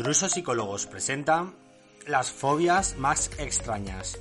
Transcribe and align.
Druso 0.00 0.30
Psicólogos 0.30 0.86
presenta 0.86 1.52
las 2.06 2.30
fobias 2.30 2.96
más 2.96 3.30
extrañas. 3.38 4.18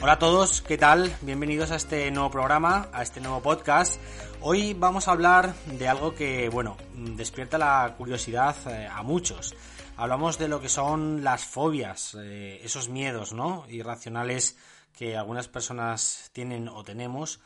Hola 0.00 0.12
a 0.12 0.18
todos, 0.20 0.62
¿qué 0.62 0.78
tal? 0.78 1.12
Bienvenidos 1.22 1.72
a 1.72 1.74
este 1.74 2.08
nuevo 2.12 2.30
programa, 2.30 2.86
a 2.92 3.02
este 3.02 3.20
nuevo 3.20 3.42
podcast. 3.42 4.00
Hoy 4.42 4.74
vamos 4.74 5.08
a 5.08 5.10
hablar 5.10 5.54
de 5.66 5.88
algo 5.88 6.14
que, 6.14 6.48
bueno, 6.50 6.76
despierta 6.94 7.58
la 7.58 7.96
curiosidad 7.98 8.54
eh, 8.68 8.86
a 8.86 9.02
muchos. 9.02 9.56
Hablamos 9.96 10.38
de 10.38 10.46
lo 10.46 10.60
que 10.60 10.68
son 10.68 11.24
las 11.24 11.44
fobias, 11.44 12.16
eh, 12.20 12.60
esos 12.62 12.88
miedos, 12.88 13.32
¿no? 13.32 13.64
Irracionales 13.68 14.56
que 14.96 15.16
algunas 15.16 15.48
personas 15.48 16.30
tienen 16.32 16.68
o 16.68 16.84
tenemos 16.84 17.40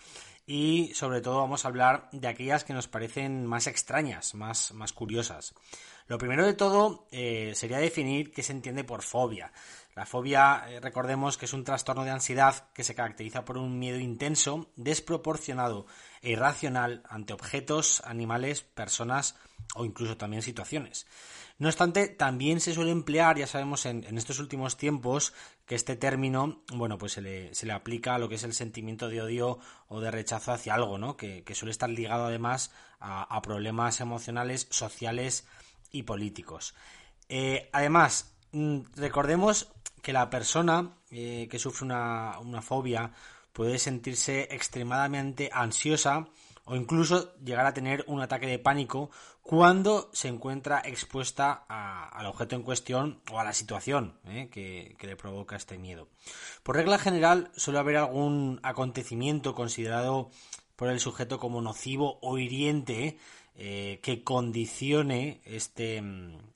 y 0.46 0.92
sobre 0.94 1.20
todo 1.20 1.36
vamos 1.36 1.64
a 1.64 1.68
hablar 1.68 2.08
de 2.10 2.26
aquellas 2.26 2.64
que 2.64 2.72
nos 2.72 2.88
parecen 2.88 3.44
más 3.44 3.66
extrañas, 3.66 4.34
más, 4.34 4.72
más 4.72 4.94
curiosas. 4.94 5.54
Lo 6.06 6.16
primero 6.16 6.46
de 6.46 6.54
todo 6.54 7.06
eh, 7.10 7.52
sería 7.54 7.76
definir 7.76 8.32
qué 8.32 8.42
se 8.42 8.52
entiende 8.52 8.82
por 8.82 9.02
fobia. 9.02 9.52
La 9.94 10.06
fobia, 10.06 10.64
eh, 10.68 10.80
recordemos 10.80 11.36
que 11.36 11.44
es 11.44 11.52
un 11.52 11.64
trastorno 11.64 12.02
de 12.02 12.12
ansiedad 12.12 12.70
que 12.72 12.82
se 12.82 12.94
caracteriza 12.94 13.44
por 13.44 13.58
un 13.58 13.78
miedo 13.78 13.98
intenso, 13.98 14.70
desproporcionado 14.76 15.86
e 16.22 16.30
irracional 16.30 17.02
ante 17.10 17.34
objetos, 17.34 18.00
animales, 18.06 18.62
personas 18.62 19.36
o 19.74 19.84
incluso 19.84 20.16
también 20.16 20.40
situaciones. 20.40 21.06
No 21.58 21.68
obstante, 21.68 22.08
también 22.08 22.60
se 22.60 22.72
suele 22.72 22.92
emplear, 22.92 23.36
ya 23.36 23.46
sabemos 23.46 23.84
en, 23.84 24.04
en, 24.04 24.16
estos 24.16 24.38
últimos 24.38 24.76
tiempos, 24.76 25.34
que 25.68 25.74
este 25.74 25.96
término, 25.96 26.62
bueno, 26.72 26.96
pues 26.96 27.12
se 27.12 27.20
le, 27.20 27.54
se 27.54 27.66
le, 27.66 27.74
aplica 27.74 28.14
a 28.14 28.18
lo 28.18 28.30
que 28.30 28.36
es 28.36 28.42
el 28.42 28.54
sentimiento 28.54 29.10
de 29.10 29.20
odio 29.20 29.58
o 29.88 30.00
de 30.00 30.10
rechazo 30.10 30.50
hacia 30.50 30.74
algo, 30.74 30.96
¿no? 30.96 31.14
Que, 31.18 31.44
que 31.44 31.54
suele 31.54 31.72
estar 31.72 31.90
ligado 31.90 32.24
además 32.24 32.72
a, 33.00 33.40
problemas 33.42 34.00
emocionales, 34.00 34.66
sociales 34.70 35.46
y 35.92 36.04
políticos. 36.04 36.74
Eh, 37.28 37.68
además, 37.72 38.32
mm, 38.52 38.78
recordemos 38.96 39.70
que 40.00 40.14
la 40.14 40.30
persona 40.30 40.96
eh, 41.10 41.48
que 41.50 41.58
sufre 41.58 41.84
una, 41.84 42.38
una 42.38 42.62
fobia 42.62 43.12
puede 43.52 43.78
sentirse 43.78 44.48
extremadamente 44.50 45.50
ansiosa 45.52 46.28
o 46.68 46.76
incluso 46.76 47.34
llegar 47.38 47.64
a 47.66 47.72
tener 47.72 48.04
un 48.06 48.20
ataque 48.20 48.46
de 48.46 48.58
pánico 48.58 49.10
cuando 49.42 50.10
se 50.12 50.28
encuentra 50.28 50.82
expuesta 50.84 51.64
al 51.66 52.26
objeto 52.26 52.56
en 52.56 52.62
cuestión 52.62 53.20
o 53.32 53.40
a 53.40 53.44
la 53.44 53.54
situación 53.54 54.18
¿eh? 54.26 54.48
que, 54.50 54.94
le 55.00 55.16
provoca 55.16 55.56
este 55.56 55.78
miedo. 55.78 56.08
Por 56.62 56.76
regla 56.76 56.98
general 56.98 57.50
suele 57.56 57.78
haber 57.78 57.96
algún 57.96 58.60
acontecimiento 58.62 59.54
considerado 59.54 60.30
por 60.76 60.90
el 60.90 61.00
sujeto 61.00 61.38
como 61.38 61.62
nocivo 61.62 62.18
o 62.20 62.36
hiriente 62.36 63.18
eh, 63.56 63.98
que 64.02 64.22
condicione 64.22 65.40
este, 65.46 66.02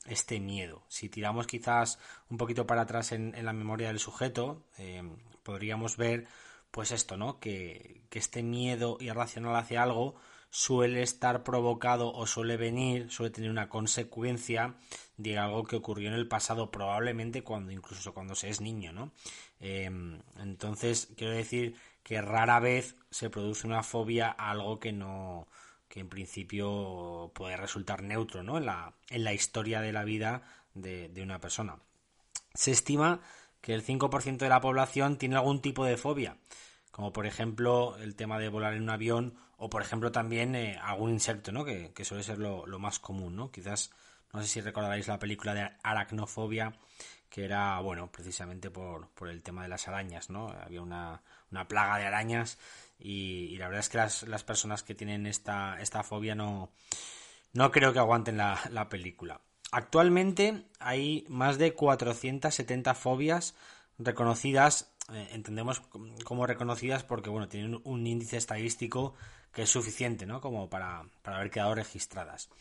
este, 0.05 0.39
miedo. 0.39 0.83
Si 0.87 1.09
tiramos 1.09 1.47
quizás 1.47 1.97
un 2.29 2.37
poquito 2.37 2.67
para 2.67 2.83
atrás 2.83 3.11
en, 3.11 3.33
en 3.35 3.45
la 3.45 3.53
memoria 3.53 3.87
del 3.87 3.99
sujeto, 3.99 4.63
eh, 4.77 5.01
podríamos 5.41 5.97
ver 5.97 6.27
pues 6.73 6.91
esto, 6.91 7.17
¿no? 7.17 7.39
Que, 7.39 8.01
que, 8.09 8.17
este 8.17 8.41
miedo 8.41 8.97
irracional 8.99 9.55
hacia 9.55 9.83
algo 9.83 10.15
suele 10.49 11.03
estar 11.03 11.43
provocado 11.43 12.11
o 12.11 12.25
suele 12.25 12.57
venir, 12.57 13.11
suele 13.11 13.29
tener 13.29 13.51
una 13.51 13.69
consecuencia 13.69 14.75
de 15.15 15.37
algo 15.37 15.65
que 15.65 15.75
ocurrió 15.75 16.09
en 16.09 16.15
el 16.15 16.27
pasado, 16.27 16.71
probablemente 16.71 17.43
cuando 17.43 17.71
incluso 17.71 18.15
cuando 18.15 18.33
se 18.33 18.49
es 18.49 18.59
niño, 18.59 18.91
¿no? 18.91 19.11
Eh, 19.59 19.87
entonces, 20.39 21.09
quiero 21.15 21.33
decir 21.33 21.75
que 22.01 22.23
rara 22.23 22.59
vez 22.59 22.95
se 23.11 23.29
produce 23.29 23.67
una 23.67 23.83
fobia 23.83 24.35
a 24.35 24.49
algo 24.49 24.79
que 24.79 24.91
no 24.93 25.47
que 25.87 25.99
en 25.99 26.09
principio 26.09 27.31
puede 27.35 27.55
resultar 27.55 28.01
neutro 28.01 28.41
¿no? 28.41 28.57
en, 28.57 28.65
la, 28.65 28.95
en 29.11 29.23
la 29.23 29.31
historia 29.31 29.79
de 29.79 29.93
la 29.93 30.03
vida 30.03 30.41
de, 30.73 31.07
de 31.09 31.21
una 31.21 31.39
persona. 31.39 31.77
Se 32.55 32.71
estima 32.71 33.21
que 33.63 33.73
el 33.73 33.83
5% 33.83 34.39
de 34.39 34.49
la 34.49 34.59
población 34.59 35.17
tiene 35.17 35.37
algún 35.37 35.61
tipo 35.61 35.85
de 35.85 35.95
fobia, 35.95 36.35
como 36.91 37.13
por 37.13 37.25
ejemplo 37.25 37.95
el 37.95 38.13
tema 38.13 38.37
de 38.37 38.49
volar 38.49 38.73
en 38.73 38.83
un 38.83 38.89
avión 38.89 39.35
o 39.55 39.69
por 39.69 39.81
ejemplo 39.81 40.11
también 40.11 40.53
eh, 40.53 40.77
algún 40.83 41.11
insecto, 41.11 41.53
¿no? 41.53 41.63
que, 41.63 41.93
suele 42.03 42.23
ser 42.23 42.39
lo, 42.39 42.67
lo, 42.67 42.77
más 42.77 42.99
común. 42.99 43.37
¿no? 43.37 43.51
Quizás, 43.51 43.91
no 44.33 44.41
sé 44.41 44.49
si 44.49 44.59
recordaréis 44.59 45.07
la 45.07 45.17
película 45.17 45.53
de 45.53 45.71
aracnofobia, 45.81 46.73
que 47.29 47.45
era, 47.45 47.79
bueno, 47.79 48.11
precisamente 48.11 48.69
por, 48.69 49.07
por 49.11 49.29
el 49.29 49.41
tema 49.41 49.63
de 49.63 49.69
las 49.69 49.87
arañas, 49.87 50.29
¿no? 50.29 50.49
Había 50.49 50.81
una, 50.81 51.23
una 51.49 51.65
plaga 51.65 51.97
de 51.99 52.05
arañas 52.05 52.59
y, 52.99 53.45
y, 53.45 53.57
la 53.57 53.67
verdad 53.67 53.79
es 53.79 53.89
que 53.89 53.97
las, 53.97 54.23
las 54.23 54.43
personas 54.43 54.83
que 54.83 54.93
tienen 54.93 55.25
esta, 55.25 55.81
esta 55.81 56.03
fobia 56.03 56.35
no, 56.35 56.69
no 57.53 57.71
creo 57.71 57.93
que 57.93 57.99
aguanten 57.99 58.35
la, 58.35 58.59
la 58.71 58.89
película. 58.89 59.39
Actualmente 59.73 60.67
hay 60.79 61.25
más 61.29 61.57
de 61.57 61.73
470 61.73 62.93
fobias 62.93 63.55
reconocidas, 63.97 64.93
eh, 65.11 65.29
entendemos 65.31 65.81
como 66.23 66.45
reconocidas 66.45 67.03
porque 67.03 67.31
bueno, 67.31 67.47
tienen 67.47 67.81
un 67.83 68.05
índice 68.05 68.37
estadístico 68.37 69.15
que 69.51 69.63
es 69.63 69.69
suficiente 69.71 70.27
¿no? 70.27 70.41
como 70.41 70.69
para, 70.69 71.07
para 71.23 71.37
haber 71.37 71.49
quedado 71.49 71.73
registradas. 71.73 72.51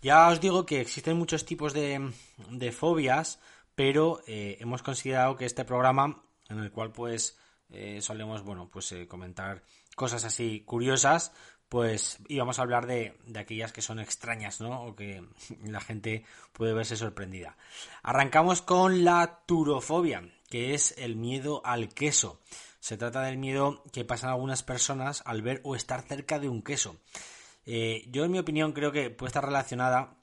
Ya 0.00 0.28
os 0.28 0.40
digo 0.40 0.64
que 0.64 0.80
existen 0.80 1.16
muchos 1.16 1.44
tipos 1.44 1.72
de, 1.72 2.12
de 2.50 2.70
fobias, 2.70 3.40
pero 3.74 4.22
eh, 4.28 4.58
hemos 4.60 4.80
considerado 4.84 5.36
que 5.36 5.44
este 5.44 5.64
programa, 5.64 6.22
en 6.48 6.60
el 6.60 6.70
cual 6.70 6.92
pues 6.92 7.36
eh, 7.68 8.00
solemos 8.00 8.44
bueno 8.44 8.68
pues 8.72 8.94
comentar 9.08 9.64
cosas 9.96 10.24
así 10.24 10.60
curiosas, 10.60 11.32
pues 11.72 12.18
íbamos 12.28 12.58
a 12.58 12.62
hablar 12.62 12.86
de, 12.86 13.16
de, 13.24 13.40
aquellas 13.40 13.72
que 13.72 13.80
son 13.80 13.98
extrañas, 13.98 14.60
¿no? 14.60 14.82
O 14.82 14.94
que 14.94 15.24
la 15.64 15.80
gente 15.80 16.22
puede 16.52 16.74
verse 16.74 16.96
sorprendida. 16.96 17.56
Arrancamos 18.02 18.60
con 18.60 19.04
la 19.04 19.40
turofobia, 19.46 20.22
que 20.50 20.74
es 20.74 20.94
el 20.98 21.16
miedo 21.16 21.62
al 21.64 21.88
queso. 21.88 22.42
Se 22.78 22.98
trata 22.98 23.22
del 23.22 23.38
miedo 23.38 23.82
que 23.90 24.04
pasan 24.04 24.28
algunas 24.28 24.62
personas 24.62 25.22
al 25.24 25.40
ver 25.40 25.62
o 25.64 25.74
estar 25.74 26.02
cerca 26.02 26.38
de 26.38 26.50
un 26.50 26.60
queso. 26.60 26.98
Eh, 27.64 28.04
yo, 28.10 28.26
en 28.26 28.32
mi 28.32 28.38
opinión, 28.38 28.72
creo 28.72 28.92
que 28.92 29.08
puede 29.08 29.28
estar 29.28 29.46
relacionada 29.46 30.18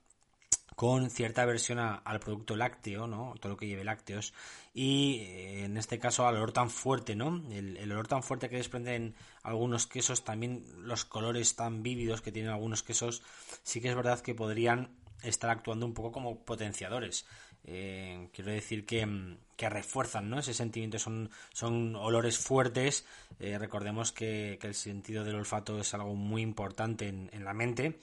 con 0.79 1.09
cierta 1.09 1.41
aversión 1.41 1.77
a, 1.77 1.95
al 1.95 2.21
producto 2.21 2.55
lácteo, 2.55 3.05
¿no? 3.05 3.33
Todo 3.41 3.51
lo 3.51 3.57
que 3.57 3.67
lleve 3.67 3.83
lácteos. 3.83 4.33
Y 4.73 5.17
eh, 5.23 5.65
en 5.65 5.75
este 5.75 5.99
caso 5.99 6.25
al 6.25 6.37
olor 6.37 6.53
tan 6.53 6.69
fuerte, 6.69 7.17
¿no? 7.17 7.43
El, 7.51 7.75
el, 7.75 7.91
olor 7.91 8.07
tan 8.07 8.23
fuerte 8.23 8.47
que 8.47 8.55
desprenden 8.55 9.13
algunos 9.43 9.87
quesos, 9.87 10.23
también 10.23 10.63
los 10.77 11.03
colores 11.03 11.57
tan 11.57 11.83
vívidos 11.83 12.21
que 12.21 12.31
tienen 12.31 12.51
algunos 12.51 12.81
quesos, 12.81 13.23
sí 13.61 13.81
que 13.81 13.89
es 13.89 13.95
verdad 13.97 14.21
que 14.21 14.33
podrían 14.33 14.95
estar 15.21 15.49
actuando 15.49 15.85
un 15.85 15.93
poco 15.93 16.13
como 16.13 16.45
potenciadores. 16.45 17.25
Eh, 17.65 18.29
quiero 18.33 18.51
decir 18.51 18.85
que, 18.85 19.37
que, 19.55 19.69
refuerzan 19.69 20.29
¿no? 20.29 20.39
ese 20.39 20.53
sentimiento, 20.53 20.97
son, 20.97 21.29
son 21.53 21.95
olores 21.95 22.37
fuertes. 22.37 23.05
Eh, 23.39 23.57
recordemos 23.57 24.11
que, 24.11 24.57
que, 24.59 24.67
el 24.67 24.75
sentido 24.75 25.23
del 25.23 25.35
olfato 25.35 25.79
es 25.79 25.93
algo 25.93 26.15
muy 26.15 26.41
importante 26.41 27.07
en, 27.07 27.29
en 27.33 27.43
la 27.45 27.53
mente 27.53 27.99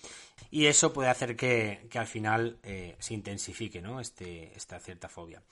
y 0.51 0.67
eso 0.67 0.93
puede 0.93 1.09
hacer 1.09 1.37
que, 1.37 1.87
que 1.91 1.99
al 1.99 2.07
final 2.07 2.59
eh, 2.63 2.97
se 2.99 3.15
intensifique 3.15 3.81
¿no? 3.81 4.01
este, 4.01 4.57
esta 4.57 4.79
cierta 4.79 5.09
fobia. 5.09 5.43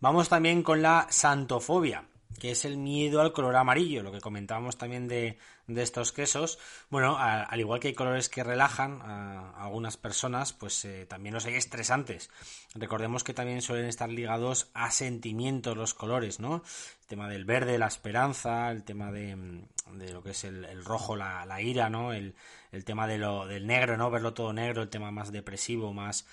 Vamos 0.00 0.28
también 0.28 0.62
con 0.62 0.82
la 0.82 1.06
santofobia 1.10 2.04
que 2.38 2.50
es 2.50 2.64
el 2.64 2.76
miedo 2.76 3.20
al 3.20 3.32
color 3.32 3.56
amarillo, 3.56 4.02
lo 4.02 4.12
que 4.12 4.20
comentábamos 4.20 4.76
también 4.76 5.08
de, 5.08 5.38
de 5.66 5.82
estos 5.82 6.12
quesos. 6.12 6.58
Bueno, 6.90 7.16
al 7.18 7.58
igual 7.58 7.80
que 7.80 7.88
hay 7.88 7.94
colores 7.94 8.28
que 8.28 8.44
relajan 8.44 9.00
a, 9.02 9.64
algunas 9.64 9.96
personas, 9.96 10.52
pues 10.52 10.84
eh, 10.84 11.06
también 11.06 11.34
los 11.34 11.46
hay 11.46 11.54
estresantes. 11.54 12.30
Recordemos 12.74 13.24
que 13.24 13.34
también 13.34 13.62
suelen 13.62 13.86
estar 13.86 14.08
ligados 14.08 14.70
a 14.74 14.90
sentimientos 14.90 15.76
los 15.76 15.94
colores, 15.94 16.38
¿no? 16.40 16.62
El 17.02 17.06
tema 17.06 17.28
del 17.28 17.44
verde, 17.44 17.78
la 17.78 17.86
esperanza, 17.86 18.70
el 18.70 18.84
tema 18.84 19.10
de, 19.12 19.64
de 19.92 20.12
lo 20.12 20.22
que 20.22 20.30
es 20.30 20.44
el, 20.44 20.64
el 20.64 20.84
rojo, 20.84 21.16
la, 21.16 21.46
la, 21.46 21.62
ira, 21.62 21.88
¿no? 21.88 22.12
El, 22.12 22.34
el 22.72 22.84
tema 22.84 23.06
de 23.06 23.18
lo, 23.18 23.46
del 23.46 23.66
negro, 23.66 23.96
¿no? 23.96 24.10
Verlo 24.10 24.34
todo 24.34 24.52
negro, 24.52 24.82
el 24.82 24.90
tema 24.90 25.10
más 25.10 25.32
depresivo, 25.32 25.92
más... 25.92 26.26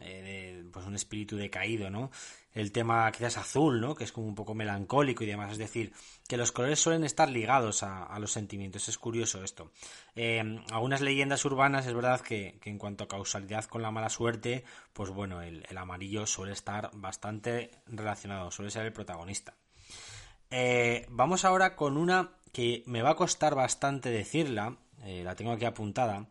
Eh, 0.00 0.62
de, 0.64 0.70
pues 0.72 0.84
un 0.86 0.96
espíritu 0.96 1.36
decaído, 1.36 1.88
¿no? 1.88 2.10
El 2.54 2.70
tema 2.70 3.10
quizás 3.10 3.36
azul, 3.36 3.80
¿no? 3.80 3.96
Que 3.96 4.04
es 4.04 4.12
como 4.12 4.28
un 4.28 4.36
poco 4.36 4.54
melancólico 4.54 5.24
y 5.24 5.26
demás. 5.26 5.52
Es 5.52 5.58
decir, 5.58 5.92
que 6.28 6.36
los 6.36 6.52
colores 6.52 6.78
suelen 6.78 7.04
estar 7.04 7.28
ligados 7.28 7.82
a, 7.82 8.16
los 8.20 8.30
sentimientos. 8.30 8.88
Es 8.88 8.96
curioso 8.96 9.42
esto. 9.42 9.72
Eh, 10.14 10.40
algunas 10.70 11.00
leyendas 11.00 11.44
urbanas 11.44 11.86
es 11.86 11.94
verdad 11.94 12.20
que, 12.20 12.60
en 12.64 12.78
cuanto 12.78 13.04
a 13.04 13.08
causalidad 13.08 13.64
con 13.64 13.82
la 13.82 13.90
mala 13.90 14.08
suerte, 14.08 14.64
pues 14.92 15.10
bueno, 15.10 15.42
el, 15.42 15.64
amarillo 15.76 16.26
suele 16.26 16.52
estar 16.52 16.90
bastante 16.94 17.72
relacionado, 17.86 18.52
suele 18.52 18.70
ser 18.70 18.86
el 18.86 18.92
protagonista. 18.92 19.54
Eh, 20.50 21.06
vamos 21.10 21.44
ahora 21.44 21.74
con 21.74 21.96
una 21.96 22.30
que 22.52 22.84
me 22.86 23.02
va 23.02 23.10
a 23.10 23.16
costar 23.16 23.56
bastante 23.56 24.10
decirla, 24.10 24.78
eh, 25.02 25.24
la 25.24 25.34
tengo 25.34 25.50
aquí 25.50 25.64
apuntada, 25.64 26.28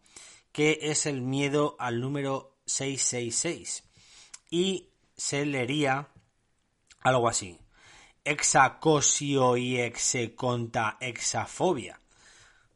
que 0.54 0.80
es 0.84 1.06
el 1.06 1.22
miedo 1.22 1.76
al 1.80 2.00
número 2.00 2.56
666. 2.66 3.84
Y 4.50 4.94
se 5.18 5.46
leería 5.46 6.08
algo 7.04 7.28
así. 7.28 7.60
Exacosio 8.24 9.58
y 9.58 9.80
execonta 9.80 10.98
exafobia. 11.00 12.00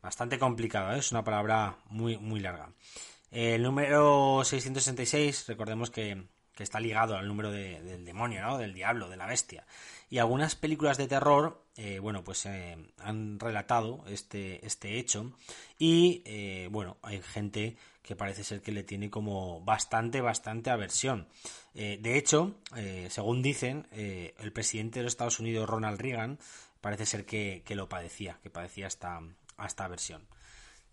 Bastante 0.01 0.37
complicado, 0.37 0.93
¿eh? 0.93 0.99
es 0.99 1.11
una 1.11 1.23
palabra 1.23 1.77
muy, 1.89 2.17
muy 2.17 2.39
larga. 2.39 2.69
El 3.31 3.63
número 3.63 4.41
666, 4.43 5.47
recordemos 5.47 5.89
que, 5.89 6.27
está 6.63 6.79
ligado 6.79 7.17
al 7.17 7.27
número 7.27 7.51
del 7.51 8.05
demonio, 8.05 8.41
¿no? 8.41 8.57
Del 8.57 8.73
diablo, 8.73 9.09
de 9.09 9.17
la 9.17 9.25
bestia. 9.25 9.65
Y 10.09 10.19
algunas 10.19 10.55
películas 10.55 10.97
de 10.97 11.07
terror, 11.07 11.65
eh, 11.75 11.99
bueno, 11.99 12.23
pues 12.23 12.45
eh, 12.45 12.77
han 12.99 13.39
relatado 13.39 14.03
este, 14.07 14.65
este 14.65 14.97
hecho. 14.97 15.33
Y, 15.77 16.23
bueno, 16.69 16.97
hay 17.01 17.21
gente 17.21 17.77
que 18.07 18.15
parece 18.15 18.45
ser 18.45 18.61
que 18.61 18.71
le 18.71 18.83
tiene 18.83 19.09
como 19.09 19.59
bastante, 19.61 20.21
bastante 20.21 20.69
aversión. 20.69 21.27
Eh, 21.75 21.99
de 22.01 22.17
hecho, 22.17 22.55
eh, 22.77 23.07
según 23.11 23.41
dicen, 23.41 23.85
eh, 23.91 24.33
el 24.39 24.53
presidente 24.53 24.99
de 24.99 25.03
los 25.03 25.11
Estados 25.11 25.41
Unidos, 25.41 25.69
Ronald 25.69 25.99
Reagan, 25.99 26.39
parece 26.79 27.05
ser 27.05 27.25
que, 27.25 27.61
lo 27.71 27.89
padecía, 27.89 28.39
que 28.41 28.49
padecía 28.49 28.87
esta, 28.87 29.19
esta 29.63 29.83
aversión. 29.83 30.25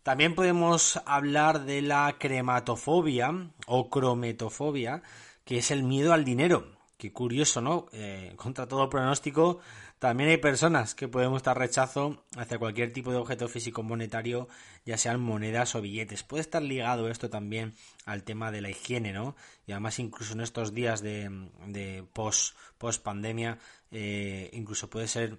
También 0.03 0.35
podemos 0.35 1.01
hablar 1.07 1.65
de 1.65 1.83
la 1.83 2.17
crematofobia 2.19 3.49
o 3.69 3.89
crometofobia, 3.89 5.03
que 5.45 5.59
es 5.59 5.71
el 5.71 5.83
miedo 5.83 6.13
al 6.13 6.25
dinero. 6.25 6.73
Qué 6.97 7.13
curioso, 7.13 7.61
¿no? 7.61 7.87
contra 8.37 8.67
todo 8.67 8.89
pronóstico, 8.89 9.61
también 10.05 10.29
hay 10.29 10.37
personas 10.37 10.95
que 10.95 11.09
pueden 11.09 11.31
mostrar 11.31 11.57
rechazo 11.57 12.25
hacia 12.37 12.59
cualquier 12.59 12.93
tipo 12.93 13.11
de 13.11 13.17
objeto 13.17 13.49
físico 13.49 13.83
monetario, 13.83 14.49
ya 14.85 14.99
sean 14.99 15.19
monedas 15.19 15.75
o 15.77 15.81
billetes. 15.81 16.23
Puede 16.23 16.43
estar 16.43 16.61
ligado 16.61 17.09
esto 17.09 17.31
también 17.31 17.73
al 18.05 18.23
tema 18.23 18.51
de 18.51 18.61
la 18.61 18.69
higiene, 18.69 19.15
¿no? 19.15 19.35
Y 19.67 19.73
además 19.73 19.99
incluso 19.99 20.35
en 20.35 20.43
estos 20.43 20.75
días 20.75 21.01
de, 21.01 22.05
post, 22.13 22.55
post 22.77 23.03
pandemia, 23.03 23.59
eh, 23.91 24.51
incluso 24.53 24.91
puede 24.91 25.09
ser 25.09 25.39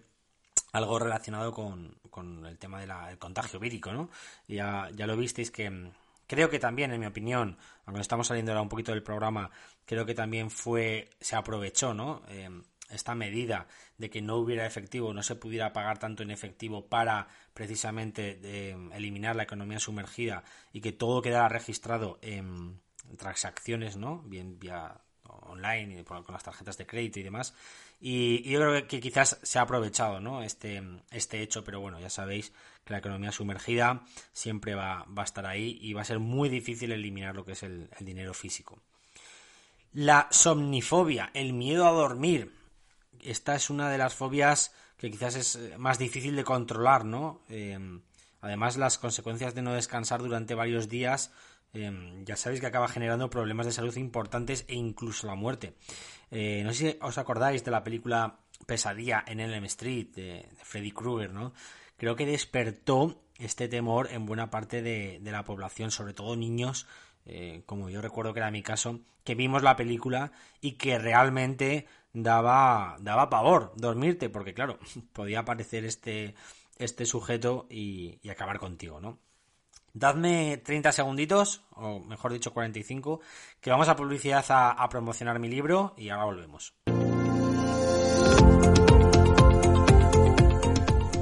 algo 0.72 0.98
relacionado 0.98 1.54
con, 1.54 2.00
el 2.48 2.57
tema 2.57 2.80
del 2.80 3.19
contagio 3.19 3.60
vírico, 3.60 3.94
¿no? 3.94 4.10
Ya, 4.48 4.90
ya 4.96 5.06
lo 5.06 5.16
visteis 5.16 5.52
que 5.52 5.92
creo 6.27 6.50
que 6.50 6.60
también, 6.60 6.92
en 6.92 7.00
mi 7.00 7.06
opinión, 7.06 7.57
aunque 7.86 8.01
estamos 8.01 8.27
saliendo 8.27 8.51
ahora 8.51 8.62
un 8.62 8.69
poquito 8.69 8.92
del 8.92 9.04
programa, 9.04 9.51
creo 9.86 10.06
que 10.06 10.16
también 10.16 10.50
fue, 10.50 11.10
se 11.19 11.36
aprovechó, 11.36 11.94
¿no? 11.94 12.24
Eh, 12.30 12.50
esta 12.89 13.16
medida 13.16 13.68
de 13.98 14.10
que 14.10 14.22
no 14.22 14.38
hubiera 14.38 14.66
efectivo, 14.66 15.13
no 15.13 15.24
se 15.24 15.36
pudiera 15.36 15.74
pagar 15.74 15.98
tanto 15.98 16.24
en 16.24 16.31
efectivo 16.31 16.88
para 16.88 17.27
precisamente 17.54 18.39
eliminar 18.94 19.36
la 19.36 19.44
economía 19.44 19.80
sumergida 19.80 20.44
y 20.72 20.81
que 20.81 20.92
todo 20.92 21.22
quedara 21.22 21.50
registrado 21.50 22.19
en 22.22 22.80
transacciones, 23.18 23.98
¿no? 23.98 24.21
Bien 24.24 24.60
vía 24.60 25.01
online 25.24 26.00
y 26.00 26.04
con 26.04 26.24
las 26.30 26.44
tarjetas 26.44 26.78
de 26.78 26.86
crédito 26.86 27.19
y 27.19 27.24
demás. 27.24 27.54
Y, 28.00 28.44
yo 28.50 28.60
creo 28.60 28.88
que 28.88 29.00
quizás 29.00 29.39
se 29.42 29.60
ha 29.60 29.63
aprovechado, 29.63 30.19
¿no? 30.19 30.44
Este, 30.44 30.83
este 31.12 31.42
hecho, 31.42 31.63
pero 31.63 31.80
bueno, 31.80 32.00
ya 32.00 32.10
sabéis 32.10 32.54
la 32.88 33.00
economía 33.00 33.32
sumergida 33.32 34.06
siempre 34.32 34.76
va, 34.76 35.06
va 35.06 35.24
a 35.24 35.26
estar 35.26 35.46
ahí 35.46 35.78
y 35.82 35.94
va 35.94 36.02
a 36.02 36.06
ser 36.06 36.20
muy 36.20 36.50
difícil 36.50 36.92
eliminar 36.92 37.36
lo 37.36 37.46
que 37.46 37.54
es 37.54 37.64
el 37.64 37.90
dinero 38.00 38.34
físico. 38.34 38.80
La 39.94 40.28
somnifobia, 40.30 41.32
el 41.34 41.54
miedo 41.54 41.88
a 41.88 41.92
dormir, 41.92 42.52
esta 43.22 43.56
es 43.56 43.70
una 43.70 43.90
de 43.90 43.98
las 43.98 44.14
fobias 44.14 44.74
que 44.98 45.12
quizás 45.12 45.36
es 45.36 45.56
eh, 45.56 45.78
más 45.78 45.98
difícil 45.98 46.36
de 46.36 46.44
controlar, 46.44 47.06
¿no? 47.06 47.42
Em, 47.50 48.02
además, 48.42 48.78
las 48.78 48.98
consecuencias 48.98 49.56
de 49.56 49.62
no 49.62 49.74
descansar 49.74 50.22
durante 50.22 50.56
varios 50.56 50.90
días, 50.90 51.31
em, 51.74 52.24
ya 52.26 52.36
sabéis 52.36 52.62
que 52.62 52.68
acaba 52.68 52.88
generando 52.88 53.30
problemas 53.30 53.66
de 53.66 53.72
salud 53.72 53.96
importantes 53.98 54.66
e 54.68 54.76
incluso 54.76 55.28
la 55.28 55.36
muerte. 55.36 55.76
Eh, 56.31 56.62
no 56.64 56.74
sé 56.74 56.92
si 56.92 56.98
os 57.02 57.18
acordáis 57.18 57.64
de 57.64 57.72
la 57.72 57.84
película 57.84 58.40
Pesadilla 58.66 59.24
en 59.28 59.40
Elm 59.40 59.66
Street 59.66 60.08
de, 60.16 60.50
Freddy 60.64 60.92
Krueger, 60.92 61.31
¿no? 61.31 61.54
Creo 61.97 62.15
que 62.15 62.25
despertó 62.25 63.21
este 63.38 63.68
temor 63.68 64.09
en 64.12 64.25
buena 64.25 64.50
parte 64.50 64.81
de, 64.81 65.19
la 65.24 65.44
población, 65.44 65.92
sobre 65.92 66.13
todo 66.13 66.36
niños, 66.36 66.88
eh, 67.25 67.63
como 67.65 67.89
yo 67.89 68.01
recuerdo 68.01 68.33
que 68.33 68.39
era 68.39 68.51
mi 68.51 68.63
caso, 68.63 69.00
que 69.24 69.36
vimos 69.36 69.63
la 69.63 69.75
película 69.75 70.31
y 70.62 70.74
que 70.74 71.00
realmente 71.00 71.88
daba, 72.13 72.97
daba 73.00 73.30
pavor 73.30 73.74
dormirte, 73.75 74.30
porque 74.30 74.53
claro, 74.53 74.80
podía 75.13 75.39
aparecer 75.39 75.86
este, 75.86 76.36
este 76.77 77.06
sujeto 77.06 77.68
y, 77.69 78.19
acabar 78.30 78.59
contigo, 78.59 79.00
¿no? 79.00 79.19
Dadme 79.94 80.57
30 80.57 80.92
segunditos, 80.92 81.63
o 81.71 82.01
mejor 82.01 82.33
dicho 82.33 82.53
45, 82.53 83.21
que 83.62 83.69
vamos 83.69 83.88
a 83.88 83.95
publicidad 83.95 84.44
a, 84.50 84.71
a 84.71 84.89
promocionar 84.89 85.39
mi 85.39 85.47
libro 85.47 85.94
y 85.95 86.09
ahora 86.09 86.25
volvemos. 86.25 86.74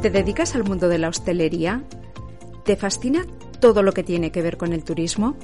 ¿Te 0.04 0.10
dedicas 0.10 0.54
al 0.54 0.66
mundo 0.66 0.90
de 0.90 0.98
la 0.98 1.08
hostelería? 1.08 1.82
¿Te 2.66 2.76
fascina 2.76 3.26
todo 3.62 3.82
lo 3.84 3.94
que 3.94 4.04
tiene 4.04 4.34
que 4.34 4.42
ver 4.42 4.58
con 4.58 4.74
el 4.74 4.84
turismo? 4.84 5.38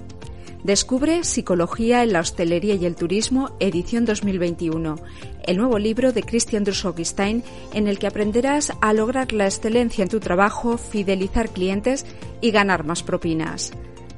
Descubre 0.66 1.24
Psicología 1.24 2.04
en 2.04 2.12
la 2.12 2.20
Hostelería 2.20 2.76
y 2.76 2.86
el 2.86 2.98
Turismo, 2.98 3.56
edición 3.62 4.04
2021, 4.04 4.98
el 5.46 5.56
nuevo 5.56 5.80
libro 5.80 6.12
de 6.12 6.24
Christian 6.24 6.66
Drusogstein 6.66 7.42
en 7.74 7.88
el 7.88 8.00
que 8.00 8.08
aprenderás 8.08 8.74
a 8.82 8.92
lograr 8.92 9.32
la 9.32 9.46
excelencia 9.46 10.04
en 10.04 10.10
tu 10.10 10.20
trabajo, 10.20 10.78
fidelizar 10.78 11.52
clientes 11.52 12.06
y 12.42 12.52
ganar 12.52 12.84
más 12.84 13.02
propinas. 13.02 13.72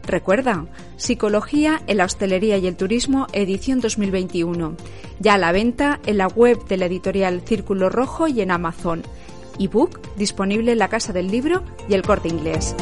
Recuerda, 0.08 0.66
Psicología 0.98 1.84
en 1.86 1.98
la 1.98 2.06
Hostelería 2.06 2.58
y 2.58 2.66
el 2.66 2.78
Turismo, 2.78 3.28
edición 3.34 3.80
2021, 3.80 4.76
ya 5.20 5.36
a 5.36 5.38
la 5.38 5.52
venta 5.52 6.00
en 6.08 6.18
la 6.18 6.26
web 6.26 6.66
de 6.68 6.78
la 6.78 6.88
editorial 6.88 7.42
Círculo 7.46 7.90
Rojo 7.90 8.28
y 8.28 8.42
en 8.42 8.50
Amazon. 8.50 9.04
Ebook 9.60 10.16
disponible 10.16 10.72
en 10.72 10.80
la 10.80 10.90
Casa 10.90 11.14
del 11.14 11.28
Libro 11.28 11.64
y 11.88 11.94
el 11.94 12.02
Corte 12.02 12.28
Inglés. 12.28 12.76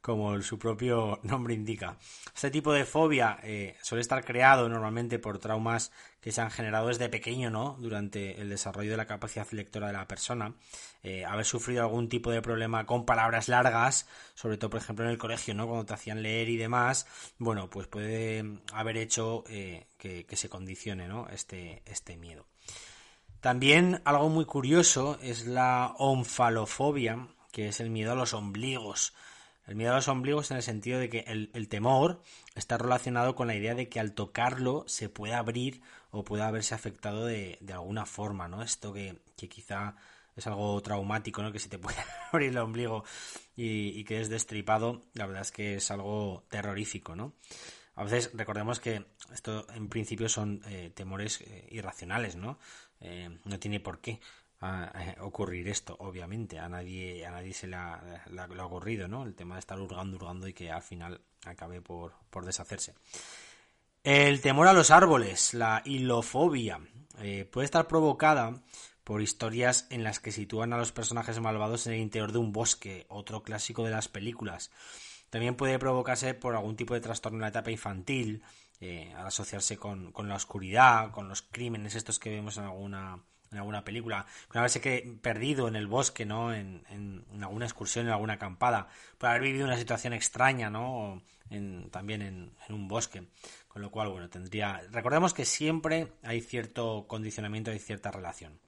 como 0.00 0.40
su 0.42 0.58
propio 0.58 1.18
nombre 1.24 1.54
indica. 1.54 1.96
Este 2.32 2.50
tipo 2.50 2.72
de 2.72 2.84
fobia 2.84 3.40
eh, 3.42 3.76
suele 3.82 4.02
estar 4.02 4.24
creado 4.24 4.68
normalmente 4.68 5.18
por 5.18 5.38
traumas 5.38 5.90
que 6.20 6.32
se 6.32 6.42
han 6.42 6.50
generado 6.50 6.88
desde 6.88 7.08
pequeño, 7.08 7.50
¿no? 7.50 7.76
Durante 7.80 8.40
el 8.40 8.50
desarrollo 8.50 8.90
de 8.90 8.96
la 8.98 9.06
capacidad 9.06 9.50
lectora 9.50 9.88
de 9.88 9.94
la 9.94 10.06
persona. 10.06 10.54
Eh, 11.02 11.24
haber 11.24 11.46
sufrido 11.46 11.82
algún 11.82 12.10
tipo 12.10 12.30
de 12.30 12.42
problema 12.42 12.84
con 12.84 13.06
palabras 13.06 13.48
largas, 13.48 14.06
sobre 14.34 14.58
todo, 14.58 14.70
por 14.70 14.80
ejemplo, 14.80 15.04
en 15.06 15.10
el 15.10 15.18
colegio, 15.18 15.54
¿no? 15.54 15.66
Cuando 15.66 15.86
te 15.86 15.94
hacían 15.94 16.22
leer 16.22 16.50
y 16.50 16.58
demás, 16.58 17.06
bueno, 17.38 17.70
pues 17.70 17.86
puede 17.86 18.44
haber 18.74 18.98
hecho 18.98 19.44
eh, 19.48 19.86
que, 19.96 20.26
que, 20.26 20.36
se 20.36 20.50
condicione, 20.50 21.08
¿no? 21.08 21.26
Este, 21.28 21.82
este 21.86 22.18
miedo. 22.18 22.46
También 23.40 24.02
algo 24.04 24.28
muy 24.28 24.44
curioso 24.44 25.18
es 25.22 25.46
la 25.46 25.94
onfalofobia, 25.96 27.26
que 27.52 27.68
es 27.68 27.80
el 27.80 27.90
miedo 27.90 28.12
a 28.12 28.14
los 28.14 28.34
ombligos. 28.34 29.14
El 29.66 29.76
miedo 29.76 29.92
a 29.92 29.96
los 29.96 30.08
ombligos 30.08 30.50
en 30.50 30.56
el 30.56 30.62
sentido 30.62 30.98
de 30.98 31.08
que 31.08 31.20
el, 31.20 31.68
temor 31.68 32.22
está 32.54 32.76
relacionado 32.78 33.34
con 33.34 33.46
la 33.46 33.54
idea 33.54 33.74
de 33.74 33.88
que 33.88 34.00
al 34.00 34.14
tocarlo 34.14 34.84
se 34.88 35.08
puede 35.08 35.34
abrir 35.34 35.80
o 36.10 36.24
pueda 36.24 36.48
haberse 36.48 36.74
afectado 36.74 37.26
de, 37.26 37.58
alguna 37.72 38.06
forma, 38.06 38.48
¿no? 38.48 38.62
Esto 38.62 38.92
que, 38.92 39.20
quizá 39.36 39.94
es 40.34 40.46
algo 40.46 40.80
traumático, 40.80 41.42
¿no? 41.42 41.52
Que 41.52 41.60
se 41.60 41.68
te 41.68 41.78
puede 41.80 41.98
abrir 42.32 42.50
el 42.50 42.58
ombligo 42.58 43.04
y, 43.54 43.88
y 43.98 44.04
que 44.04 44.20
es 44.20 44.28
destripado, 44.28 45.04
la 45.14 45.26
verdad 45.26 45.42
es 45.42 45.52
que 45.52 45.74
es 45.76 45.90
algo 45.90 46.44
terrorífico, 46.48 47.14
¿no? 47.14 47.34
A 48.00 48.04
veces 48.04 48.30
recordemos 48.32 48.80
que 48.80 49.04
esto 49.30 49.66
en 49.74 49.90
principio 49.90 50.30
son 50.30 50.62
eh, 50.66 50.90
temores 50.94 51.42
eh, 51.42 51.68
irracionales, 51.70 52.34
¿no? 52.34 52.58
Eh, 53.00 53.28
no 53.44 53.58
tiene 53.58 53.78
por 53.78 54.00
qué 54.00 54.20
ocurrir 55.20 55.68
esto, 55.68 55.96
obviamente. 56.00 56.58
A 56.58 56.68
nadie, 56.68 57.24
a 57.26 57.30
nadie 57.30 57.52
se 57.54 57.66
le 57.66 57.76
ha, 57.76 58.00
le 58.28 58.60
ocurrido, 58.62 59.08
¿no? 59.08 59.24
El 59.24 59.34
tema 59.34 59.54
de 59.54 59.60
estar 59.60 59.80
hurgando, 59.80 60.16
hurgando 60.16 60.48
y 60.48 60.52
que 60.52 60.70
al 60.70 60.82
final 60.82 61.20
acabe 61.44 61.80
por, 61.80 62.14
por 62.30 62.44
deshacerse. 62.44 62.94
El 64.02 64.40
temor 64.40 64.66
a 64.66 64.72
los 64.72 64.90
árboles, 64.90 65.52
la 65.52 65.82
hilofobia, 65.84 66.80
eh, 67.18 67.44
puede 67.44 67.66
estar 67.66 67.86
provocada 67.86 68.62
por 69.04 69.20
historias 69.20 69.86
en 69.90 70.04
las 70.04 70.20
que 70.20 70.32
sitúan 70.32 70.72
a 70.72 70.78
los 70.78 70.92
personajes 70.92 71.38
malvados 71.40 71.86
en 71.86 71.94
el 71.94 72.00
interior 72.00 72.32
de 72.32 72.38
un 72.38 72.52
bosque, 72.52 73.06
otro 73.08 73.42
clásico 73.42 73.84
de 73.84 73.90
las 73.90 74.08
películas. 74.08 74.70
También 75.28 75.54
puede 75.54 75.78
provocarse 75.78 76.32
por 76.34 76.54
algún 76.54 76.76
tipo 76.76 76.94
de 76.94 77.00
trastorno 77.00 77.38
en 77.38 77.42
la 77.42 77.48
etapa 77.48 77.70
infantil, 77.70 78.42
eh, 78.80 79.12
al 79.16 79.26
asociarse 79.26 79.76
con, 79.76 80.12
con, 80.12 80.28
la 80.28 80.36
oscuridad, 80.36 81.10
con 81.10 81.28
los 81.28 81.42
crímenes 81.42 81.94
estos 81.94 82.18
que 82.18 82.30
vemos 82.30 82.56
en 82.56 82.64
alguna, 82.64 83.22
en 83.50 83.58
alguna 83.58 83.84
película, 83.84 84.26
con 84.48 84.58
haberse 84.58 84.80
que 84.80 85.18
perdido 85.20 85.68
en 85.68 85.76
el 85.76 85.86
bosque, 85.86 86.24
¿no? 86.24 86.54
En, 86.54 86.84
alguna 87.40 87.66
excursión, 87.66 88.06
en 88.06 88.12
alguna 88.12 88.34
acampada, 88.34 88.88
por 89.18 89.30
haber 89.30 89.42
vivido 89.42 89.64
una 89.64 89.76
situación 89.76 90.12
extraña, 90.12 90.70
¿no? 90.70 91.22
En, 91.50 91.90
también 91.90 92.22
en, 92.22 92.52
en, 92.68 92.74
un 92.74 92.86
bosque. 92.86 93.24
Con 93.66 93.82
lo 93.82 93.90
cual, 93.90 94.08
bueno, 94.08 94.28
tendría. 94.28 94.82
Recordemos 94.90 95.34
que 95.34 95.44
siempre 95.44 96.12
hay 96.22 96.40
cierto 96.40 97.06
condicionamiento, 97.08 97.70
hay 97.70 97.78
cierta 97.78 98.10
relación. 98.10 98.60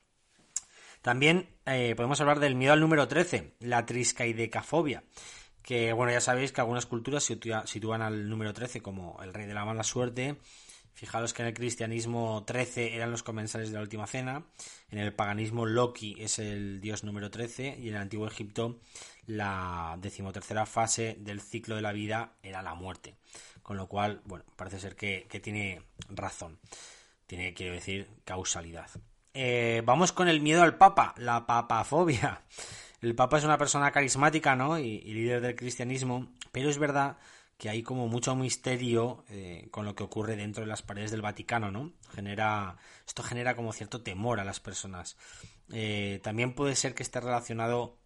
También 1.02 1.48
eh, 1.66 1.94
podemos 1.96 2.20
hablar 2.20 2.38
del 2.38 2.54
miedo 2.54 2.72
al 2.72 2.80
número 2.80 3.08
13, 3.08 3.54
la 3.58 3.84
triscaidecafobia. 3.84 5.02
Que, 5.60 5.92
bueno, 5.92 6.12
ya 6.12 6.20
sabéis 6.20 6.52
que 6.52 6.60
algunas 6.60 6.86
culturas 6.86 7.24
sitúan 7.24 8.02
al 8.02 8.28
número 8.28 8.52
13 8.52 8.80
como 8.80 9.20
el 9.22 9.34
rey 9.34 9.46
de 9.46 9.54
la 9.54 9.64
mala 9.64 9.82
suerte. 9.82 10.36
Fijaros 10.94 11.32
que 11.32 11.42
en 11.42 11.48
el 11.48 11.54
cristianismo 11.54 12.44
13 12.46 12.94
eran 12.94 13.10
los 13.10 13.22
comensales 13.22 13.70
de 13.70 13.76
la 13.76 13.82
última 13.82 14.06
cena. 14.06 14.44
En 14.90 14.98
el 14.98 15.12
paganismo 15.12 15.66
Loki 15.66 16.16
es 16.18 16.38
el 16.38 16.80
dios 16.80 17.02
número 17.02 17.30
13. 17.30 17.78
Y 17.80 17.88
en 17.88 17.94
el 17.94 18.02
antiguo 18.02 18.26
Egipto 18.26 18.78
la 19.26 19.96
decimotercera 20.00 20.66
fase 20.66 21.16
del 21.20 21.40
ciclo 21.40 21.76
de 21.76 21.82
la 21.82 21.92
vida 21.92 22.34
era 22.42 22.62
la 22.62 22.74
muerte. 22.74 23.16
Con 23.62 23.76
lo 23.76 23.88
cual, 23.88 24.20
bueno, 24.24 24.44
parece 24.56 24.80
ser 24.80 24.96
que, 24.96 25.26
tiene 25.42 25.82
razón. 26.08 26.58
Tiene, 27.26 27.54
quiero 27.54 27.74
decir, 27.74 28.08
causalidad. 28.24 28.90
Eh, 29.34 29.82
vamos 29.84 30.12
con 30.12 30.28
el 30.28 30.40
miedo 30.40 30.62
al 30.62 30.76
Papa, 30.76 31.14
la 31.16 31.46
papafobia. 31.46 32.42
El 33.00 33.16
Papa 33.16 33.38
es 33.38 33.44
una 33.44 33.58
persona 33.58 33.90
carismática, 33.90 34.54
¿no? 34.54 34.78
Y, 34.78 35.00
líder 35.00 35.40
del 35.40 35.56
cristianismo, 35.56 36.32
pero 36.52 36.70
es 36.70 36.78
verdad 36.78 37.18
que 37.62 37.70
hay 37.70 37.84
como 37.84 38.08
mucho 38.08 38.34
misterio 38.34 39.24
eh, 39.28 39.68
con 39.70 39.84
lo 39.84 39.94
que 39.94 40.02
ocurre 40.02 40.34
dentro 40.34 40.64
de 40.64 40.66
las 40.66 40.82
paredes 40.82 41.12
del 41.12 41.22
Vaticano, 41.22 41.70
¿no? 41.70 41.92
Genera, 42.12 42.76
esto 43.06 43.22
genera 43.22 43.54
como 43.54 43.72
cierto 43.72 44.02
temor 44.02 44.40
a 44.40 44.44
las 44.44 44.58
personas. 44.58 45.16
Eh, 45.70 46.18
también 46.24 46.54
puede 46.56 46.74
ser 46.74 46.92
que 46.96 47.04
esté 47.04 47.20
relacionado 47.20 47.98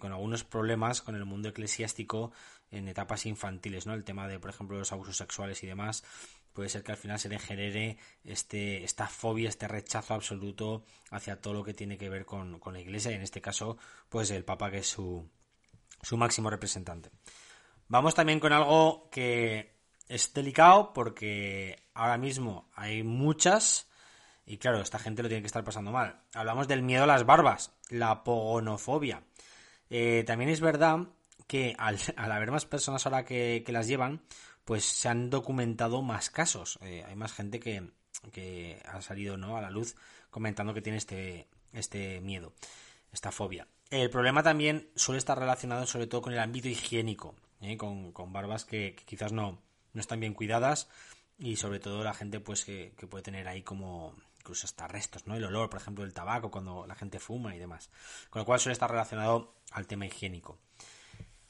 con 0.00 0.10
algunos 0.10 0.42
problemas 0.42 1.02
con 1.02 1.16
el 1.16 1.26
mundo 1.26 1.50
eclesiástico 1.50 2.32
en 2.72 2.88
etapas 2.88 3.26
infantiles, 3.26 3.86
¿no? 3.86 3.94
El 3.94 4.02
tema 4.02 4.26
de, 4.26 4.40
por 4.40 4.50
ejemplo, 4.50 4.76
los 4.76 4.90
abusos 4.90 5.18
sexuales 5.18 5.62
y 5.62 5.68
demás, 5.68 6.02
puede 6.52 6.68
ser 6.68 6.82
que 6.82 6.90
al 6.90 6.98
final 6.98 7.20
se 7.20 7.28
le 7.28 7.38
genere 7.38 7.98
este, 8.24 8.82
esta 8.82 9.06
fobia, 9.06 9.48
este 9.48 9.68
rechazo 9.68 10.14
absoluto 10.14 10.82
hacia 11.10 11.40
todo 11.40 11.54
lo 11.54 11.62
que 11.62 11.74
tiene 11.74 11.96
que 11.96 12.08
ver 12.08 12.24
con, 12.24 12.60
la 12.72 12.80
iglesia 12.80 13.12
y 13.12 13.14
en 13.14 13.22
este 13.22 13.40
caso, 13.40 13.78
pues 14.08 14.32
el 14.32 14.42
Papa 14.42 14.72
que 14.72 14.78
es 14.78 14.88
su, 14.88 15.28
su 16.02 16.16
máximo 16.16 16.50
representante. 16.50 17.10
Vamos 17.88 18.14
también 18.14 18.40
con 18.40 18.52
algo 18.52 19.08
que 19.10 19.76
es 20.08 20.32
delicado 20.34 20.92
porque 20.92 21.84
ahora 21.94 22.18
mismo 22.18 22.68
hay 22.74 23.02
muchas 23.02 23.88
y 24.46 24.58
claro, 24.58 24.80
esta 24.80 25.00
gente 25.00 25.22
lo 25.22 25.28
tiene 25.28 25.42
que 25.42 25.48
estar 25.48 25.64
pasando 25.64 25.90
mal. 25.90 26.20
Hablamos 26.32 26.68
del 26.68 26.82
miedo 26.82 27.02
a 27.02 27.08
las 27.08 27.26
barbas, 27.26 27.72
la 27.90 28.22
pogonofobia. 28.22 29.24
Eh, 29.90 30.22
también 30.24 30.50
es 30.50 30.60
verdad 30.60 31.08
que 31.48 31.74
al, 31.78 31.98
haber 32.16 32.52
más 32.52 32.64
personas 32.64 33.04
ahora 33.06 33.24
que, 33.24 33.64
las 33.68 33.88
llevan, 33.88 34.22
pues 34.64 34.84
se 34.84 35.08
han 35.08 35.30
documentado 35.30 36.00
más 36.00 36.30
casos. 36.30 36.78
Eh, 36.82 37.04
hay 37.06 37.16
más 37.16 37.32
gente 37.32 37.58
que, 37.58 37.90
ha 38.86 39.00
salido 39.02 39.36
¿no? 39.36 39.56
a 39.56 39.60
la 39.60 39.70
luz 39.70 39.96
comentando 40.30 40.74
que 40.74 40.82
tiene 40.82 40.98
este, 40.98 41.48
este 41.72 42.20
miedo, 42.20 42.52
esta 43.12 43.32
fobia. 43.32 43.66
El 43.90 44.10
problema 44.10 44.42
también 44.42 44.90
suele 44.94 45.18
estar 45.18 45.38
relacionado 45.38 45.86
sobre 45.86 46.06
todo 46.06 46.22
con 46.22 46.32
el 46.32 46.38
ámbito 46.38 46.68
higiénico, 46.68 47.34
¿eh? 47.66 47.76
con, 47.76 48.12
barbas 48.32 48.64
que, 48.64 48.96
quizás 49.04 49.32
no, 49.32 49.58
no 49.92 50.00
están 50.00 50.20
bien 50.20 50.34
cuidadas 50.34 50.88
y 51.38 51.56
sobre 51.56 51.80
todo 51.80 52.02
la 52.02 52.14
gente 52.14 52.40
pues 52.40 52.64
que, 52.64 52.94
que, 52.96 53.06
puede 53.06 53.22
tener 53.22 53.48
ahí 53.48 53.62
como 53.62 54.14
incluso 54.38 54.66
hasta 54.66 54.86
restos, 54.86 55.26
¿no? 55.26 55.34
El 55.34 55.44
olor, 55.44 55.68
por 55.68 55.80
ejemplo, 55.80 56.04
del 56.04 56.14
tabaco 56.14 56.50
cuando 56.50 56.86
la 56.86 56.94
gente 56.94 57.18
fuma 57.18 57.56
y 57.56 57.58
demás. 57.58 57.90
Con 58.30 58.40
lo 58.40 58.46
cual 58.46 58.60
suele 58.60 58.74
estar 58.74 58.90
relacionado 58.90 59.54
al 59.72 59.88
tema 59.88 60.06
higiénico. 60.06 60.58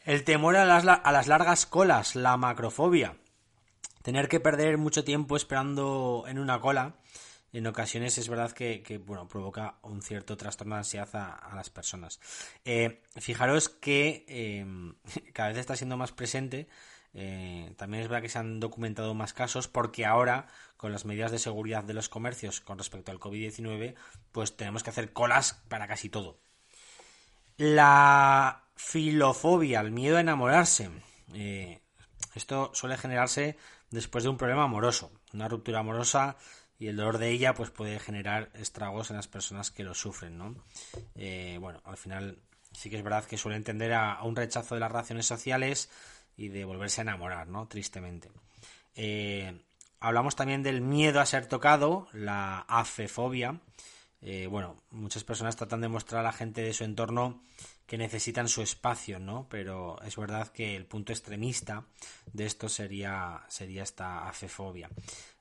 El 0.04 0.25
temor 0.25 0.56
a 0.56 0.64
las, 0.64 0.87
a 0.87 1.12
las 1.12 1.26
largas 1.26 1.66
colas, 1.66 2.14
la 2.16 2.37
macrofobia. 2.37 3.16
Tener 4.02 4.28
que 4.28 4.40
perder 4.40 4.78
mucho 4.78 5.04
tiempo 5.04 5.37
esperando 5.37 6.25
en 6.26 6.38
una 6.38 6.61
cola, 6.61 6.94
en 7.57 7.67
ocasiones 7.67 8.19
es 8.19 8.29
verdad 8.29 8.53
que, 8.53 9.01
bueno, 9.07 9.27
provoca 9.29 9.77
un 9.83 10.03
cierto 10.03 10.37
trastorno 10.37 10.75
de 10.75 10.81
ansiedad 10.81 11.09
a, 11.15 11.55
las 11.55 11.71
personas. 11.71 12.21
Eh, 12.67 13.01
fijaros 13.17 13.71
que 13.71 14.27
em, 14.29 14.95
cada 15.33 15.49
vez 15.49 15.59
está 15.59 15.75
siendo 15.75 15.97
más 15.97 16.13
presente. 16.13 16.69
Eh, 17.15 17.73
también 17.79 18.03
es 18.03 18.11
verdad 18.11 18.21
que 18.21 18.29
se 18.29 18.39
han 18.39 18.61
documentado 18.61 19.15
más 19.15 19.33
casos 19.33 19.69
porque 19.69 20.05
ahora, 20.05 20.49
con 20.77 20.93
las 20.93 21.07
medidas 21.07 21.31
de 21.31 21.39
seguridad 21.39 21.83
de 21.83 21.95
los 21.95 22.11
comercios 22.11 22.61
con 22.61 22.77
respecto 22.77 23.11
al 23.11 23.19
COVID-19, 23.19 23.95
pues 24.33 24.55
tenemos 24.55 24.83
que 24.83 24.91
hacer 24.91 25.15
colas 25.15 25.55
para 25.69 25.87
casi 25.87 26.11
todo. 26.11 26.39
La 27.57 28.65
filofobia, 28.75 29.81
el 29.81 29.93
miedo 29.93 30.19
a 30.19 30.21
enamorarse. 30.21 30.91
Eh, 31.33 31.81
esto 32.35 32.71
suele 32.75 32.99
generarse 32.99 33.57
después 33.91 34.25
de 34.25 34.31
un 34.31 34.37
problema 34.37 34.65
amoroso, 34.65 35.11
una 35.33 35.49
ruptura 35.49 35.79
amorosa 35.79 36.37
y 36.78 36.88
el 36.88 36.97
dolor 36.97 37.18
de 37.18 37.30
ella 37.30 37.54
pues 37.54 37.71
puede 37.71 37.99
generar 37.99 38.50
estragos 38.54 39.11
en 39.11 39.16
las 39.16 39.28
personas 39.28 39.71
que 39.71 39.85
lo 39.85 39.95
sufren, 39.95 40.38
¿no? 40.38 40.54
Eh, 41.14 41.59
bueno, 41.61 41.80
al 41.85 41.97
final 41.97 42.38
sí 42.73 42.90
que 42.90 42.97
es 42.97 43.02
verdad 43.02 43.25
que 43.25 43.38
suele 43.38 43.56
entender 43.56 43.92
a, 43.95 44.23
un 44.23 44.37
rechazo 44.37 44.75
de 44.75 44.80
las 44.80 44.90
relaciones 44.90 45.26
sociales 45.26 45.90
y 46.37 46.49
de 46.49 46.64
volverse 46.64 47.00
a 47.00 47.02
enamorar, 47.02 47.49
¿no? 47.49 47.66
Tristemente. 47.66 48.30
Eh, 48.95 49.59
hablamos 50.00 50.37
también 50.37 50.62
del 50.62 50.83
miedo 50.83 51.21
a 51.21 51.26
ser 51.26 51.47
tocado, 51.47 52.09
la 52.12 52.61
afefobia. 52.68 53.61
bueno, 54.50 54.76
muchas 54.90 55.25
personas 55.25 55.56
tratan 55.56 55.80
de 55.80 55.88
mostrar 55.88 56.21
a 56.21 56.25
la 56.25 56.33
gente 56.33 56.62
de 56.62 56.75
su 56.75 56.85
entorno 56.85 57.40
que 57.87 57.97
necesitan 57.97 58.49
su 58.49 58.62
espacio, 58.62 59.18
¿no? 59.18 59.47
Pero 59.49 60.00
es 60.02 60.16
verdad 60.16 60.49
que 60.49 60.75
el 60.75 60.87
punto 60.87 61.12
extremista 61.12 61.85
de 62.33 62.47
esto 62.47 62.68
sería, 62.68 63.45
sería 63.49 63.85
esta 63.85 64.28
afefobia. 64.28 64.90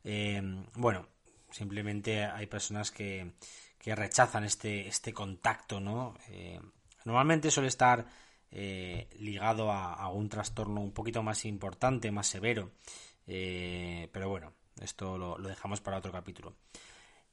Eh, 0.03 0.41
bueno, 0.75 1.07
simplemente 1.55 2.25
hay 2.25 2.47
personas 2.47 2.91
que, 2.91 3.33
que 3.77 3.95
rechazan 3.95 4.43
este, 4.43 4.87
este 4.87 5.13
contacto, 5.13 5.79
¿no? 5.79 6.15
Eh, 6.27 6.59
normalmente 7.05 7.51
suele 7.51 7.69
estar 7.69 8.05
eh, 8.51 9.07
ligado 9.19 9.71
a, 9.71 10.09
un 10.09 10.27
trastorno 10.27 10.81
un 10.81 10.91
poquito 10.91 11.23
más 11.23 11.45
importante, 11.45 12.11
más 12.11 12.27
severo. 12.27 12.71
pero 13.25 14.29
bueno, 14.29 14.53
esto 14.81 15.17
lo, 15.17 15.37
dejamos 15.37 15.79
para 15.79 15.97
otro 15.97 16.11
capítulo. 16.11 16.55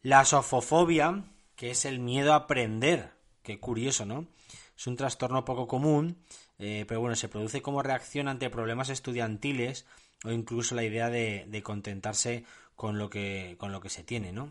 La 0.03 0.25
sofofobia, 0.25 1.25
que 1.57 1.71
es 1.71 1.85
el 1.85 1.99
miedo 1.99 2.33
a 2.33 2.37
aprender. 2.37 3.13
Qué 3.43 3.59
curioso, 3.59 4.07
¿no? 4.07 4.27
Es 4.77 4.87
un 4.87 4.97
trastorno 4.97 5.45
poco 5.45 5.67
común, 5.67 6.23
eh, 6.59 6.85
pero 6.87 7.01
bueno, 7.01 7.17
se 7.17 7.29
produce 7.29 7.61
como 7.61 7.83
reacción 7.83 8.29
ante 8.29 8.51
problemas 8.51 8.89
estudiantiles 8.89 9.85
o 10.25 10.31
incluso 10.31 10.75
la 10.75 10.85
idea 10.85 11.11
de, 11.11 11.63
contentarse 11.65 12.45
con 12.83 12.99
lo 12.99 13.09
que, 13.09 13.55
con 13.61 13.71
lo 13.71 13.81
que 13.81 13.89
se 13.89 14.03
tiene, 14.03 14.33
¿no? 14.33 14.51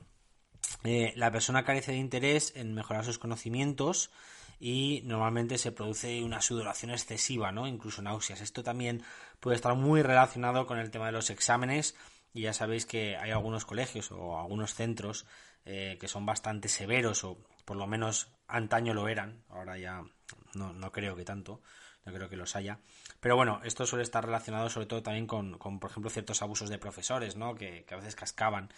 Eh, 0.86 1.12
la 1.18 1.32
persona 1.32 1.66
carece 1.66 1.92
de 1.92 1.98
interés 1.98 2.54
en 2.56 2.74
mejorar 2.74 3.04
sus 3.04 3.20
conocimientos 3.20 4.10
y 4.58 5.02
normalmente 5.04 5.58
se 5.58 5.74
produce 5.74 6.24
una 6.24 6.40
sudoración 6.40 6.92
excesiva, 6.92 7.52
¿no? 7.52 7.68
Incluso 7.68 8.02
náuseas. 8.02 8.40
Esto 8.40 8.64
también 8.64 9.04
puede 9.42 9.58
estar 9.58 9.76
muy 9.76 10.02
relacionado 10.02 10.66
con 10.66 10.80
el 10.80 10.92
tema 10.92 11.08
de 11.08 11.12
los 11.12 11.30
exámenes 11.30 11.94
y 12.34 12.44
ya 12.44 12.54
sabéis 12.54 12.86
que 12.86 13.18
hay 13.18 13.32
algunos 13.32 13.66
colegios 13.66 14.14
o 14.14 14.40
algunos 14.40 14.76
centros 14.76 15.26
eh, 15.66 15.98
que 16.00 16.08
son 16.08 16.26
bastante 16.26 16.70
severos 16.70 17.26
o 17.26 17.38
por 17.66 17.76
lo 17.76 17.86
menos 17.86 18.30
antaño 18.48 18.94
lo 18.94 19.10
eran, 19.10 19.44
ahora 19.50 19.78
ya 19.78 20.06
no, 20.54 20.72
no 20.72 20.92
creo 20.94 21.18
que 21.18 21.26
tanto, 21.26 21.62
no 22.06 22.14
creo 22.14 22.30
que 22.30 22.36
los 22.36 22.56
haya. 22.56 22.80
Pero 23.20 23.36
bueno, 23.36 23.62
esto 23.64 23.86
suele 23.86 24.04
estar 24.04 24.26
relacionado 24.26 24.70
sobre 24.70 24.88
todo 24.88 25.04
también 25.04 25.28
con, 25.28 25.58
con 25.58 25.80
por 25.80 25.92
ejemplo, 25.92 26.10
ciertos 26.10 26.42
abusos 26.42 26.70
de 26.70 26.78
profesores, 26.78 27.36
¿no? 27.36 27.56
Que, 27.56 27.86
a 27.92 27.96
veces 27.96 28.16
cascaban 28.16 28.70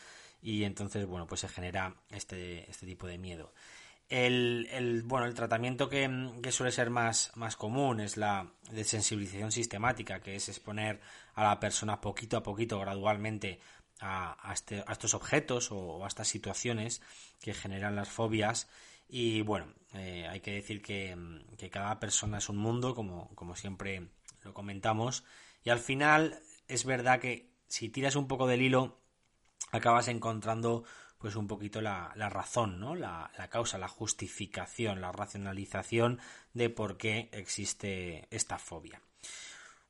y 0.41 0.63
entonces, 0.63 1.05
bueno, 1.05 1.25
pues 1.27 1.41
se 1.41 1.47
genera 1.47 1.95
este, 2.09 2.69
este 2.69 2.85
tipo 2.85 3.07
de 3.07 3.17
miedo. 3.17 3.53
El, 4.09 4.67
el, 4.71 5.03
bueno, 5.03 5.25
el 5.25 5.33
tratamiento 5.33 5.89
que, 5.89 6.07
suele 6.51 6.71
ser 6.71 6.89
más, 6.89 7.31
más 7.35 7.55
común 7.55 7.99
es 7.99 8.17
la 8.17 8.51
desensibilización 8.69 9.51
sistemática, 9.51 10.19
que 10.19 10.35
es 10.35 10.49
exponer 10.49 10.99
a 11.33 11.43
la 11.43 11.59
persona 11.59 12.01
poquito 12.01 12.37
a 12.37 12.43
poquito, 12.43 12.79
gradualmente, 12.79 13.59
a, 14.01 14.37
a, 14.49 14.53
este, 14.53 14.83
a 14.85 14.91
estos 14.91 15.13
objetos 15.13 15.71
o, 15.71 16.03
a 16.03 16.07
estas 16.07 16.27
situaciones 16.27 17.01
que 17.41 17.53
generan 17.53 17.95
las 17.95 18.09
fobias 18.09 18.67
Y 19.15 19.43
bueno, 19.43 19.67
eh, 19.93 20.27
hay 20.27 20.39
que 20.39 20.53
decir 20.53 20.81
que, 20.81 21.15
que, 21.55 21.69
cada 21.69 21.99
persona 21.99 22.39
es 22.39 22.49
un 22.49 22.57
mundo, 22.57 22.95
como, 22.95 23.29
como 23.35 23.55
siempre 23.55 24.09
lo 24.41 24.55
comentamos. 24.55 25.23
Y 25.63 25.69
al 25.69 25.77
final 25.77 26.39
es 26.67 26.83
verdad 26.83 27.19
que 27.19 27.51
si 27.67 27.89
tiras 27.89 28.15
un 28.15 28.27
poco 28.27 28.47
del 28.47 28.63
hilo, 28.63 28.97
acabas 29.71 30.07
encontrando 30.07 30.83
pues 31.19 31.35
un 31.35 31.45
poquito 31.45 31.79
la, 31.79 32.11
la 32.15 32.29
razón, 32.29 32.79
¿no? 32.79 32.95
La, 32.95 33.29
la, 33.37 33.49
causa, 33.51 33.77
la 33.77 33.87
justificación, 33.87 34.99
la 34.99 35.11
racionalización 35.11 36.19
de 36.55 36.71
por 36.71 36.97
qué 36.97 37.29
existe 37.33 38.27
esta 38.31 38.57
fobia. 38.57 38.99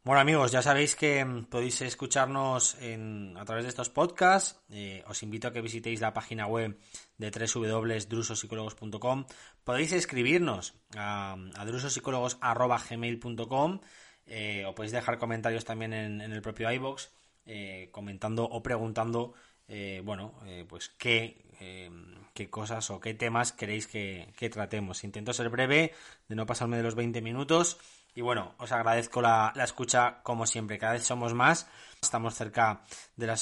Bueno 0.06 0.20
amigos, 0.20 0.52
ya 0.52 0.62
sabéis 0.62 0.98
que 0.98 1.26
podéis 1.50 1.82
escucharnos 1.82 2.76
a 2.76 3.46
través 3.46 3.64
de 3.64 3.70
estos 3.70 3.90
podcasts. 3.90 4.62
Eh, 4.70 5.02
os 5.08 5.24
invito 5.24 5.48
a 5.48 5.54
que 5.54 5.62
visitéis 5.62 6.02
la 6.02 6.14
página 6.14 6.46
web 6.46 6.78
de 7.18 7.32
www.drusosicólogos.com. 7.32 9.26
Podéis 9.64 9.94
escribirnos 9.94 10.76
a, 10.98 11.38
a 11.56 11.66
drusosicólogos.gmail.com 11.66 13.80
eh, 14.26 14.66
o 14.68 14.76
podéis 14.76 14.92
dejar 14.92 15.18
comentarios 15.18 15.64
también 15.64 15.94
en, 15.94 16.20
en 16.20 16.34
el 16.34 16.42
propio 16.42 16.70
iBox 16.70 17.14
eh, 17.46 17.88
comentando 17.92 18.44
o 18.44 18.62
preguntando 18.62 19.34
eh, 19.68 20.02
bueno, 20.04 20.34
eh, 20.46 20.66
pues 20.68 20.90
qué, 20.98 21.46
eh, 21.60 21.90
qué, 22.34 22.50
cosas 22.50 22.90
o 22.90 23.00
qué 23.00 23.14
temas 23.14 23.52
queréis 23.52 23.88
que, 23.88 24.34
que, 24.38 24.50
tratemos. 24.50 25.04
Intento 25.04 25.34
ser 25.34 25.50
breve, 25.50 25.94
de 26.28 26.36
no 26.36 26.46
pasarme 26.46 26.78
de 26.78 26.84
los 26.84 26.96
20 26.96 27.22
minutos. 27.22 27.78
Y 28.16 28.22
bueno, 28.22 28.54
os 28.60 28.72
agradezco 28.72 29.22
la, 29.22 29.52
la 29.56 29.64
escucha 29.64 30.22
como 30.24 30.46
siempre. 30.46 30.78
Cada 30.78 30.94
vez 30.94 31.04
somos 31.04 31.34
más. 31.34 31.68
Estamos 32.02 32.36
cerca 32.36 32.82
de 33.16 33.28
las 33.28 33.42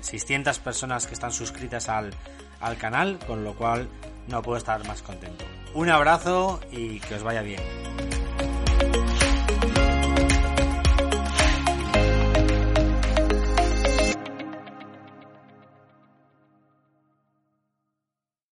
600 0.00 0.58
personas 0.58 1.06
que 1.06 1.14
están 1.14 1.32
suscritas 1.32 1.88
al, 1.88 2.12
al 2.60 2.76
canal, 2.76 3.18
con 3.26 3.44
lo 3.44 3.54
cual 3.54 3.88
no 4.26 4.42
puedo 4.42 4.58
estar 4.58 4.84
más 4.88 5.02
contento. 5.02 5.44
Un 5.74 5.90
abrazo 5.90 6.60
y 6.72 6.98
que 7.00 7.14
os 7.14 7.22
vaya 7.22 7.42
bien. 7.42 7.93